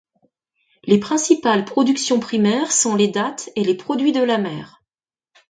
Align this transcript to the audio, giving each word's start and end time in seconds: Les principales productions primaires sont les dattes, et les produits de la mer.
Les 0.85 0.99
principales 0.99 1.63
productions 1.63 2.19
primaires 2.19 2.71
sont 2.71 2.95
les 2.95 3.09
dattes, 3.09 3.51
et 3.55 3.63
les 3.63 3.75
produits 3.77 4.11
de 4.13 4.23
la 4.23 4.39
mer. 4.39 4.81